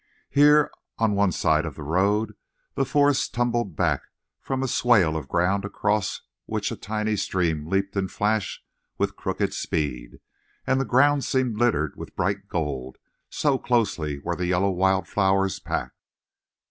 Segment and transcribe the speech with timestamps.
[0.31, 2.33] Here, on one side of the road,
[2.73, 4.01] the forest tumbled back
[4.39, 8.63] from a swale of ground across which a tiny stream leaped and flashed
[8.97, 10.19] with crooked speed,
[10.65, 12.97] and the ground seemed littered with bright gold,
[13.29, 15.99] so closely were the yellow wild flowers packed.